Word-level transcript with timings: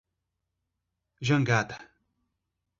Jangada 1.21 1.77